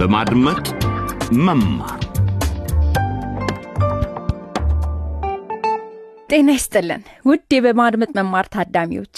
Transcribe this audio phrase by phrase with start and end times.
[0.00, 0.66] በማድመጥ
[1.40, 2.00] መማር።
[6.30, 9.16] ጤና ይስጥልን ውድ በማድመጥ መማር ታዳሚዎች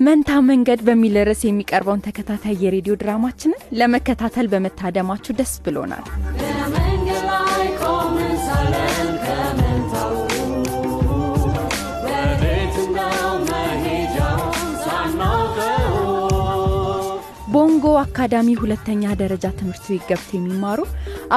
[0.00, 6.04] መንታ መንገድ በሚል ርዕስ የሚቀርበውን ተከታታይ የሬዲዮ ድራማችንን ለመከታተል በመታደማችሁ ደስ ብሎናል
[17.82, 20.80] ቦንጎ አካዳሚ ሁለተኛ ደረጃ ትምህርት ቤት ገብተው የሚማሩ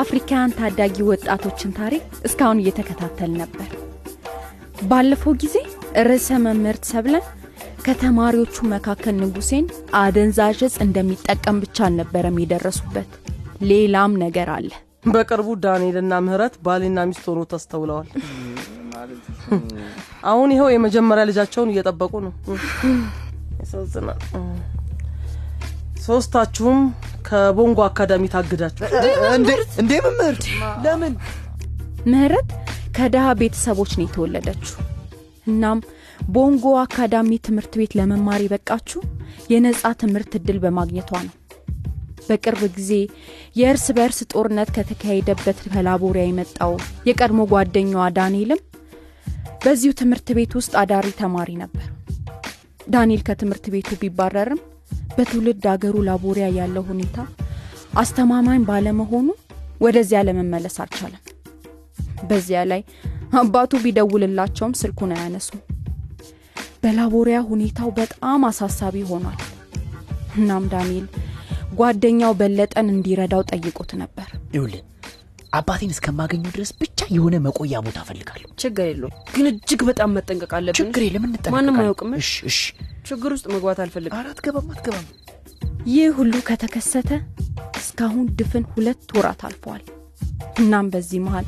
[0.02, 3.70] አፍሪካውያን ታዳጊ ወጣቶችን ታሪክ እስካሁን እየተከታተል ነበር።
[4.90, 5.56] ባለፈው ጊዜ
[6.08, 7.26] ርዕሰ መምህርት ሰብለን
[7.86, 9.66] ከተማሪዎቹ መካከል ንጉሴን
[10.02, 13.10] አደንዛዥ እንደሚጠቀም ብቻ አልነበረም የደረሱበት።
[13.72, 14.70] ሌላም ነገር አለ።
[15.14, 18.10] በቅርቡ ዳንኤልና ምህረት ባልና ሚስት ሆኖ ተስተውለዋል።
[20.26, 22.34] አሁን ይኸው የመጀመሪያ ልጃቸውን እየጠበቁ ነው።
[23.62, 24.22] ያሳዝናል
[26.06, 26.80] ሶስታችሁም
[27.28, 28.84] ከቦንጎ አካዳሚ ታግዳችሁ።
[29.80, 30.36] እንዴ መምህር?
[30.84, 31.14] ለምን?
[32.12, 32.50] ምህረት
[32.98, 34.76] ከድሃ ቤተሰቦች ነው የተወለደችው።
[35.48, 35.80] እናም
[36.30, 39.02] ቦንጎ አካዳሚ ትምህርት ቤት ለመማር የበቃችሁ
[39.54, 41.34] የነጻ ትምህርት እድል በማግኘቷ ነው።
[42.28, 42.92] በቅርብ ጊዜ
[43.60, 46.74] የእርስ በእርስ ጦርነት ከተካሄደበት ከላቦሪያ የመጣው
[47.10, 48.62] የቀድሞ ጓደኛዋ ዳንኤልም
[49.66, 51.86] በዚሁ ትምህርት ቤት ውስጥ አዳሪ ተማሪ ነበር።
[52.94, 54.60] ዳንኤል ከትምህርት ቤቱ ቢባረርም
[55.18, 57.18] በትውልድ አገሩ ላቦሪያ ያለው ሁኔታ
[58.02, 59.28] አስተማማኝ ባለመሆኑ
[59.82, 61.22] ወደዚያ ለመመለስ አልቻለም።
[62.30, 62.82] በዚያ ላይ
[63.40, 65.62] አባቱ ቢደውልላቸውም ስልኩን አያነሱም።
[66.84, 69.40] በላቦሪያ ሁኔታው በጣም አሳሳቢ ሆኗል።
[70.38, 71.06] እናም ዳንኤል
[71.80, 74.84] ጓደኛው በለጠን እንዲረዳው ጠይቆት ነበር። ይውልን
[75.56, 80.78] አባቴን እስከማገኘው ድረስ ብቻ የሆነ መቆያ ቦታ እፈልጋለሁ። ችግር የለውም። ግን እጅግ በጣም መጠንቀቅ አለብን።
[80.80, 81.26] ችግር የለም
[81.56, 82.60] ማንም አያውቅም። እሺ እሺ።
[83.10, 85.08] ችግር ውስጥ መግባት አልፈልግም። ኧረ አትገባም አትገባም።
[85.90, 87.10] ይህ ሁሉ ከተከሰተ
[87.80, 89.84] እስካሁን ድፍን ሁለት ወራት አልፈዋል።
[90.62, 91.46] እናም በዚህ መሃል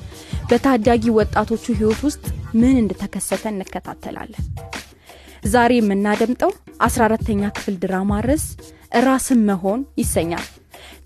[0.49, 2.23] በታዳጊ ወጣቶቹ ህይወት ውስጥ
[2.59, 4.45] ምን እንደተከሰተ እንከታተላለን።
[5.47, 6.51] ዛሬ የምናደምጠው
[6.85, 8.45] 14ተኛ ክፍል ድራማ ርዕስ
[9.05, 10.45] ራስን መሆን ይሰኛል።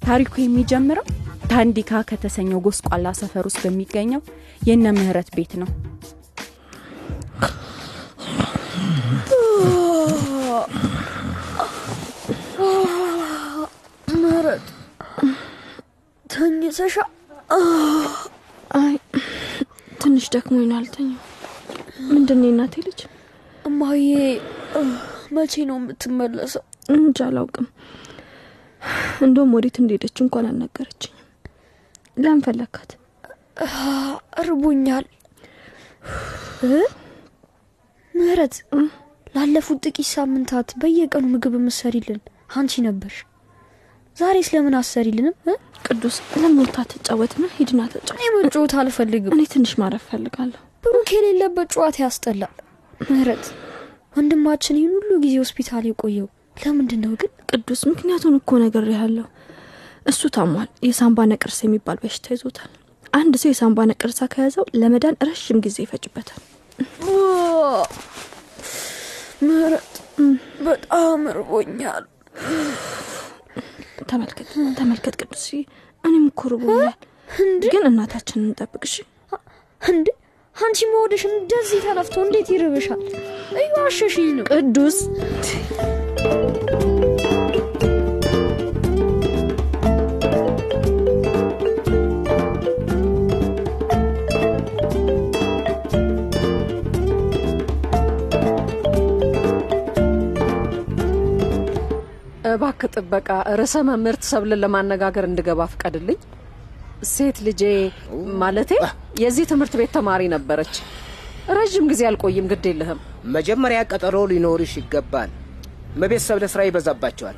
[0.06, 1.06] ታሪኩ የሚጀምረው
[1.52, 4.22] ታንዲካ ከተሰኘው ጎስቋላ ሰፈር ውስጥ በሚገኘው
[4.68, 5.70] የነ ምህረት ቤት ነው።
[14.22, 14.66] ምህረት
[16.26, 16.96] ተኝተሻ?
[18.80, 18.96] አይ
[20.02, 20.80] ትንሽ ደክሞኝ ነው
[22.12, 23.00] ምንድን ነው የእናቴ ልጅ?
[23.66, 24.06] እማዬ
[25.36, 26.64] መቼ ነው የምትመለሰው?
[26.94, 27.68] እንጃ አላውቅም።
[29.22, 31.21] እንደውም ወዴት እንደሄደች እንኳን አልነገረችኝም
[32.18, 32.92] ለምን ፈለግካት
[34.42, 35.06] እርቦኛል
[38.14, 38.56] ምህረት
[39.36, 42.20] ላለፉት ጥቂት ሳምንታት በየቀኑ ምግብ የምሰሪልን
[42.56, 43.18] አንቺ ነበርሽ።
[44.18, 45.36] ዛሬ ስለምን አሰሪልንም?
[45.86, 51.70] ቅዱስ ለምን ወታ ተጫወትና ሂድና ተጫወት። እኔ መጫወት አልፈልግም። እኔ ትንሽ ማረፍ ፈልጋለሁ። ብሩክ የሌለበት
[51.76, 52.54] ጨዋታ ያስጠላል
[53.08, 53.46] ምህረት
[54.16, 56.28] ወንድማችን ይህን ሁሉ ጊዜ ሆስፒታል የቆየው
[56.58, 57.32] ለምንድን ነው ግን?
[57.52, 59.28] ቅዱስ ምክንያቱን እኮ ነገር ያለው
[60.06, 62.72] እሱ ታሟል። የሳምባ ነቀርሳ የሚባል በሽታ ይዞታል።
[63.14, 66.42] አንድ ሰው የሳምባ ነቀርሳ ከያዘው ለመዳን ረዥም ጊዜ ይፈጅበታል።
[69.48, 69.94] ምህረት
[70.66, 72.04] በጣም እርቦኛል።
[74.12, 74.48] ተመልከት
[74.80, 75.46] ተመልከት ቅዱስ
[76.04, 76.96] እኔም እኮ ርቦኛል
[77.66, 78.96] ግን እናታችንን እንጠብቅ እሺ
[79.82, 80.08] እንዴ?
[80.56, 83.02] አንቺ መወደሽ እንደዚህ ተነፍቶ እንዴት ይርብሻል?
[83.62, 84.98] እዩ አሸሽኝ ነው። ቅዱስ
[103.12, 103.30] ጥበቃ
[103.60, 106.18] ርዕሰ መምህርት ሰብልን ለማነጋገር እንድገባ ፍቀድልኝ?
[107.10, 107.62] ሴት ልጄ
[108.42, 108.72] ማለቴ
[109.22, 110.76] የዚህ ትምህርት ቤት ተማሪ ነበረች።
[111.58, 113.00] ረዥም ጊዜ አልቆይም ግድ የለህም።
[113.36, 115.32] መጀመሪያ ቀጠሮ ሊኖርሽ ይገባል።
[116.02, 117.38] መቤተሰብ ለስራ ይበዛባቸዋል።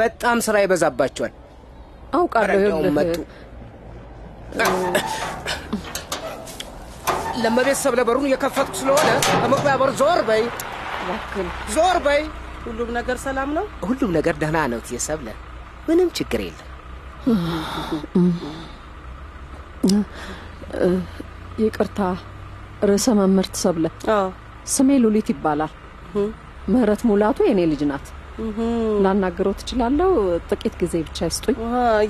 [0.00, 1.34] በጣም ስራ ይበዛባቸዋል።
[2.18, 3.16] አውቃለሁ ይኸውልህ። መጡ።
[7.44, 10.44] ለመቤተሰብ ለበሩን እየከፈትኩ ስለሆነ ከመግቢያ በር ዞር በይ።
[11.74, 12.20] ዞር በይ
[12.66, 13.64] ሁሉም ነገር ሰላም ነው?
[13.84, 15.28] ሁሉም ነገር ደህና ነው የሰብለ
[15.88, 16.68] ምንም ችግር የለም።
[21.62, 21.98] ይቅርታ
[22.82, 23.84] ርዕሰ መምህርት ሰብለ።
[24.14, 24.26] አዎ።
[24.74, 25.72] ስሜ ሉሊት ይባላል።
[26.72, 28.06] ምህረት ሙላቱ የኔ ልጅ ናት
[29.04, 30.10] ላናግረው ትችላለሁ?
[30.50, 31.56] ጥቂት ጊዜ ብቻ ይስጡኝ።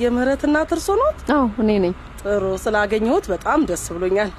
[0.02, 1.19] የምህረት እናት እርሶ ኖት?
[1.34, 4.31] አዎ እኔ ነኝ። ጥሩ ስላገኘሁት በጣም ደስ ብሎኛል።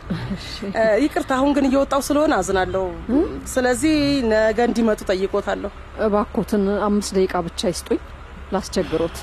[1.03, 2.85] ይቅርታ አሁን ግን እየወጣው ስለሆነ አዝናለሁ።
[3.53, 3.95] ስለዚህ
[4.31, 5.71] ነገ እንዲመጡ ጠይቆታለሁ።
[6.07, 8.01] እባኮትን አምስት ደቂቃ ብቻ ይስጡኝ።
[8.53, 9.17] ላስቸግሮት።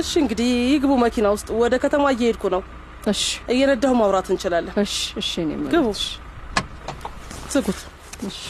[0.00, 2.62] እሺ እንግዲህ ይግቡ መኪና ውስጥ። ወደ ከተማ እየሄድኩ ነው።
[3.06, 3.22] እሺ።
[3.54, 5.30] እየነዳሁ ማውራት እንችላለን። እሺ እሺ
[5.74, 5.86] ግቡ።
[7.52, 7.80] ዝጉት።
[8.28, 8.40] እሺ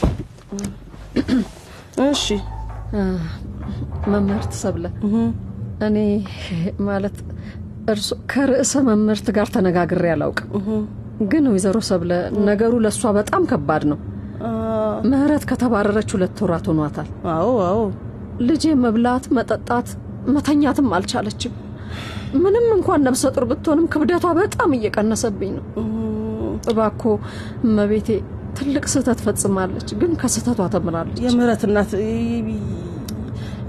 [2.05, 2.25] እሺ
[4.13, 4.85] መምህርት ሰብለ
[5.87, 5.97] እኔ
[6.89, 7.17] ማለት
[7.93, 10.51] እርሶ ከርዕሰ መምህርት ጋር ተነጋግሬ አላውቅም።
[11.31, 12.13] ግን ወይዘሮ ሰብለ
[12.49, 13.99] ነገሩ ለእሷ በጣም ከባድ ነው።
[15.11, 17.81] ምህረት ከተባረረች ሁለት ወራት ሆኗታል። አዎ አዎ
[18.49, 19.89] ልጄ መብላት፣ መጠጣት፣
[20.35, 21.53] መተኛትም አልቻለችም።
[22.43, 25.65] ምንም እንኳን ነፍሰ ጡር ብትሆንም ክብደቷ በጣም እየቀነሰብኝ ነው።
[26.73, 27.03] እባኮ
[27.65, 28.09] እመቤቴ
[28.57, 31.93] ትልቅ ስህተት ፈጽማለች፣ ግን ከስህተቷ ተምራለች። የምህረት እናት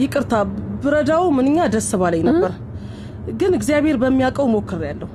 [0.02, 0.34] ይቅርታ
[0.84, 2.54] ብረዳው ምንኛ ደስ ባለኝ ነበር፣
[3.38, 5.10] ግን እግዚአብሔር በሚያውቀው ሞክሬያለሁ።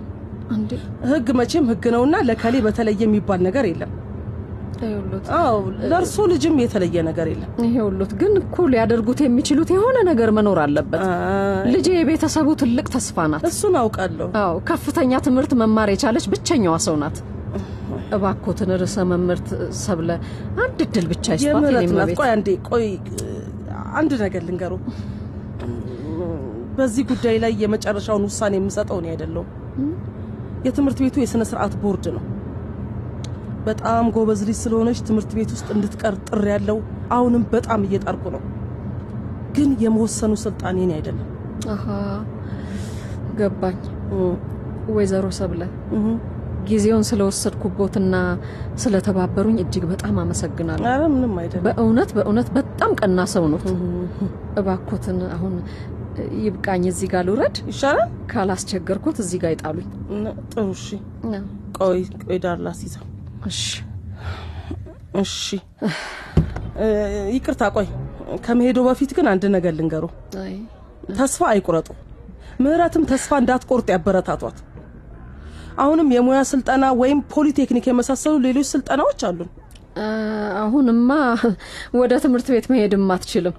[0.55, 0.71] እንዴ
[1.11, 3.93] ህግ መቼም ህግ ነውና ለከሌ በተለየ የሚባል ነገር የለም።
[5.39, 5.57] አዎ
[5.91, 11.03] ለእርሶ ልጅም የተለየ ነገር የለም። ይኸውልዎት ግን እኮ ሊያደርጉት የሚችሉት የሆነ ነገር መኖር አለበት።
[11.75, 17.19] ልጄ የቤተሰቡ ትልቅ ተስፋ ናት። እሱን አውቃለሁ። አዎ ከፍተኛ ትምህርት መማር የቻለች ብቸኛዋ ሰው ናት።
[18.17, 19.49] እባኮትን ርዕሰ መምህርት
[19.81, 20.11] ሰብለ
[20.65, 22.87] አንድ እድል ብቻ እመቤት። ቆይ አንዴ ቆይ
[23.95, 24.75] አንድ ነገር ልንገሩ።
[26.77, 29.49] በዚህ ጉዳይ ላይ የመጨረሻውን ውሳኔ የምሰጠው እኔ አይደለሁም።
[30.67, 32.25] የትምህርት ቤቱ የስነ ስርዓት ቦርድ ነው።
[33.67, 36.79] በጣም ጎበዝ ልጅ ስለሆነች ትምህርት ቤት ውስጥ እንድትቀር ጥሪ ያለው
[37.13, 38.43] አሁንም በጣም እየጣርኩ ነው።
[39.57, 41.29] ግን የመወሰኑ ስልጣን የኔ አይደለም።
[43.39, 43.79] ገባኝ።
[44.91, 45.63] ወይዘሮ ሰብለ
[46.69, 48.15] ጊዜውን ስለወሰድኩቦትና
[48.83, 53.65] ስለተባበሩኝ እጅግ በጣም አመሰግናለሁ። ኧረ ምንም አይደለም። በእውነት በእውነት በጣም ቀና ሰው ኖት።
[54.61, 55.55] እባኮትን አሁን
[56.41, 59.89] ይብቃኝ፣ እዚህ ጋር ልውረድ ይሻላል። ካላስቸገርኩት እዚህ ጋር ይጣሉኝ።
[60.53, 60.87] ጥሩ እሺ።
[61.81, 63.05] ቆይ ቆይ ዳር ላስይዘው።
[63.47, 63.63] እሺ
[65.23, 65.37] እሺ
[67.35, 67.89] ይቅርታ ቆይ
[68.45, 70.05] ከመሄዶ በፊት ግን አንድ ነገር ልንገሩ።
[71.17, 71.89] ተስፋ አይቁረጡ።
[72.61, 74.57] ምህረትም ተስፋ እንዳትቆርጥ ያበረታቷት።
[75.81, 79.51] አሁንም የሙያ ስልጠና ወይም ፖሊቴክኒክ የመሳሰሉ ሌሎች ስልጠናዎች አሉን።
[80.61, 81.11] አሁንማ
[82.01, 83.55] ወደ ትምህርት ቤት መሄድም አትችልም።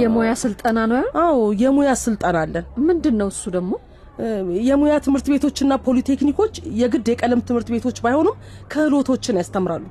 [0.00, 3.72] የሙያ ስልጠና ነው። አዎ የሙያ ስልጠና አለን። ምንድን ነው እሱ ደግሞ?
[4.68, 8.36] የሙያ ትምህርት ቤቶችና ፖሊቴክኒኮች የግድ የቀለም ትምህርት ቤቶች ባይሆኑም
[8.72, 9.84] ክህሎቶችን ያስተምራሉ።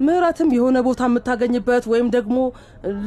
[0.00, 2.36] ምህረትም የሆነ ቦታ የምታገኝበት ወይም ደግሞ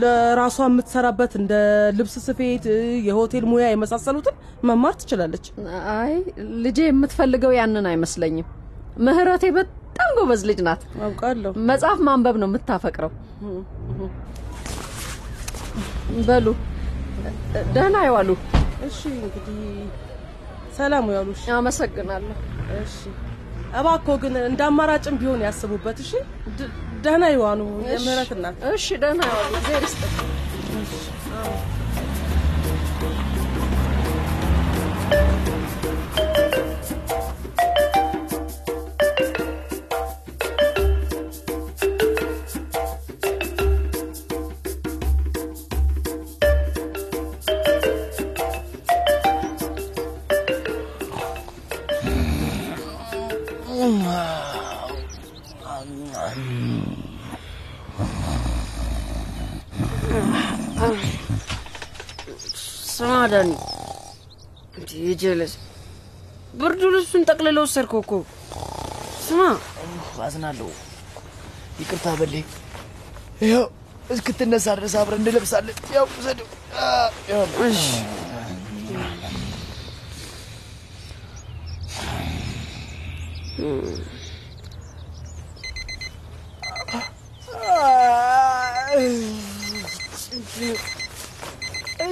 [0.02, 1.54] ለራሷ የምትሰራበት እንደ
[1.98, 2.66] ልብስ ስፌት፣
[3.08, 5.46] የሆቴል ሙያ የመሳሰሉትን መማር ትችላለች።
[5.96, 6.14] አይ
[6.66, 8.48] ልጄ የምትፈልገው ያንን አይመስለኝም።
[9.06, 13.12] ምህረቴ በጣም ጎበዝ ልጅ ናት። አውቃለሁ። መጽሐፍ ማንበብ ነው የምታፈቅረው።
[16.28, 16.48] በሉ
[17.76, 18.30] ደህና ይዋሉ።
[18.88, 19.62] እሺ እንግዲህ
[20.78, 22.36] ሰላም ያሉሽ። አመሰግናለሁ።
[22.80, 22.98] እሺ
[23.76, 26.12] እባክዎ ግን እንደ አማራጭም ቢሆን ያስቡበት። እሺ
[27.06, 29.54] ደህና ይዋኑ የምህረት እናት። እሺ ደህና ይዋሉ።
[63.10, 63.52] እግዚአብሔር ይስጥልኝ። ስማ ዳኒ፣
[64.78, 65.54] እንዲህ ጀለስ
[66.54, 68.12] ብርዱ ልብሱን ጠቅልለው ወሰድከው እኮ።
[69.26, 69.42] ስማ
[70.26, 70.68] አዝናለሁ።
[71.82, 72.34] ይቅርታ በሌ።
[73.42, 73.66] ይኸው
[74.14, 76.48] እስክትነሳ ድረስ አብረን እንለብሳለን። ያው ውሰደው።
[77.32, 77.82] ያው እሺ
[88.90, 89.06] አይ፣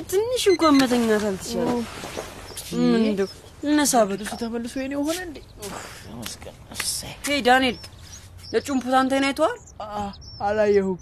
[0.10, 1.80] ትንሽ እንኳን መተኛት አልተቻለም።
[2.84, 3.30] ምን እንደው
[3.66, 5.38] እነሳ በቃ ተመልሶ የኔ ሆነ እንዴ?
[6.04, 6.56] ተመስገን።
[7.28, 7.78] hey ዳንኤል፣
[8.54, 9.56] ነጩን ሙታንቴን አይተሃል?
[10.48, 11.00] አላየሁም።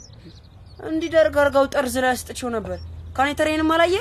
[0.88, 2.77] እንዲህ ደርግ አርጋው ጠርዝ ላይ አስጥቼው ነበር።
[3.18, 3.95] ካናቴራዬንም አላየ?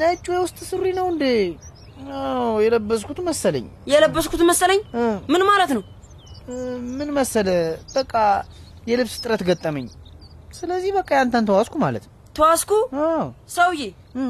[0.00, 1.24] ነጩ የውስጥ ሱሪ ነው እንዴ?
[2.18, 4.80] አዎ፣ የለበስኩት መሰለኝ። የለበስኩት መሰለኝ።
[5.32, 5.82] ምን ማለት ነው?
[6.96, 7.48] ምን መሰለ፣
[7.94, 8.14] በቃ
[8.86, 9.86] የልብስ እጥረት ገጠመኝ።
[10.56, 12.72] ስለዚህ በቃ ያንተን ተዋስኩ ማለት ነው። ተዋስኩ?
[13.54, 13.82] ሰውዬ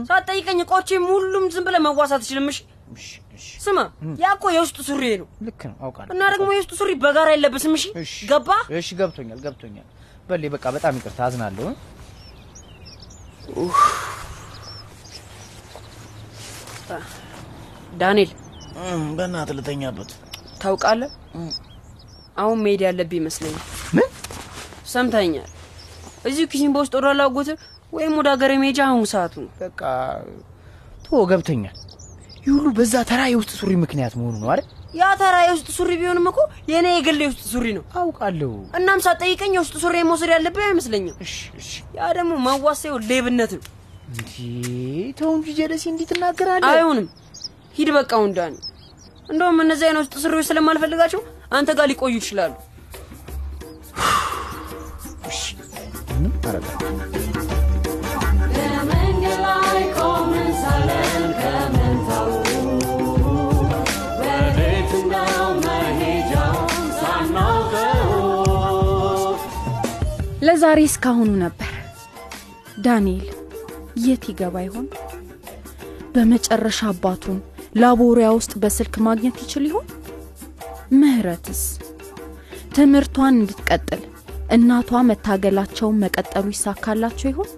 [0.09, 2.59] ሳትጠይቀኝ እቃዎቼም ሁሉም ዝም ብለህ መዋስ አትችልም። እሺ
[3.65, 3.79] ስማ፣
[4.21, 8.13] ያ እኮ የውስጥ ሱሪ ነው ልክ ነው፣ አውቃለሁ። እና ደግሞ የውስጥ ሱሪ በጋራ አይለበስም። እሺ
[8.31, 8.49] ገባ?
[8.79, 9.87] እሺ፣ ገብቶኛል፣ ገብቶኛል።
[10.29, 11.67] በሌ በቃ በጣም ይቅርታ፣ አዝናለሁ።
[18.01, 18.31] ዳንኤል
[19.17, 20.11] በእናትህ ልተኛበት።
[20.63, 21.11] ታውቃለህ፣
[22.37, 23.65] አሁን መሄድ ያለብህ ይመስለኛል።
[23.97, 24.09] ምን
[24.93, 25.49] ሰምተኛል?
[26.25, 27.49] እዚሁ ኪሲምባ ውስጥ ወደ አላጎት
[27.95, 29.81] ወይም ወደ ሀገር መሄጃ አሁን ሰዓቱ ነው። በቃ
[31.05, 31.77] ቶ ገብተኛል።
[32.39, 34.67] ይህ ሁሉ በዛ ተራ የውስጥ ሱሪ ምክንያት መሆኑ ነው አይደል?
[34.95, 39.75] ያ ተራ የውስጥ ሱሪ ቢሆንም እኮ የእኔ የግል የውስጥ ሱሪ ነው። አውቃለሁ። እናም ሳትጠይቀኝ የውስጥ
[39.85, 41.17] ሱሪ መውሰድ ያለብህ አይመስለኝም።
[41.97, 43.65] ያ ደግሞ ማዋሰው ሌብነት ነው።
[45.19, 46.69] ተው እንጂ ጀለሲ እንዲህ ትናገራለህ?
[46.73, 47.09] አይሆንም።
[47.77, 48.55] ሂድ በቃ ወንዳን።
[49.29, 51.21] እንደውም እነዚህ አይነት ውስጥ ሱሪዎች ስለማልፈልጋቸው
[51.53, 52.53] አንተ ጋር ሊቆዩ ይችላሉ።
[56.13, 56.33] ምንም
[70.65, 71.73] ለዛሬ እስካሁኑ ነበር።
[72.85, 73.27] ዳንኤል
[74.05, 74.87] የት ይገባ ይሆን?
[76.15, 77.39] በመጨረሻ አባቱን
[77.81, 79.87] ላቦሪያ ውስጥ በስልክ ማግኘት ይችል ይሆን?
[81.01, 81.61] ምህረትስ
[82.77, 84.03] ትምህርቷን እንድትቀጥል
[84.57, 87.51] እናቷ መታገላቸውን መቀጠሉ ይሳካላቸው ይሆን?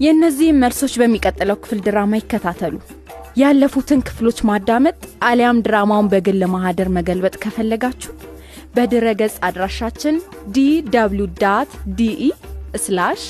[0.00, 2.74] የእነዚህም መልሶች በሚቀጥለው ክፍል ድራማ ይከታተሉ።
[3.36, 4.98] ያለፉትን ክፍሎች ማዳመጥ
[5.30, 8.14] አሊያም ድራማውን በግል ማህደር መገልበጥ ከፈለጋችሁ
[8.74, 10.16] በድረ ገጽ አድራሻችን
[10.54, 11.26] DW
[11.98, 12.22] DE
[12.84, 13.22] slash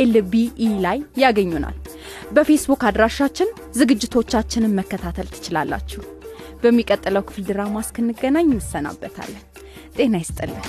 [0.00, 1.76] LBE ላይ ያገኙናል።
[2.32, 6.02] በፌስቡክ አድራሻችን ዝግጅቶቻችንን መከታተል ትችላላችሁ።
[6.62, 9.44] በሚቀጥለው ክፍል ድራማ እስክንገናኝ እንሰናበታለን።
[9.96, 10.64] ጤና ይስጥልን።